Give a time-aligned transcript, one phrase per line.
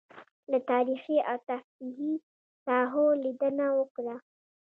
[0.51, 2.13] له تاريخي او تفريحي
[2.65, 4.15] ساحو لېدنه وکړه.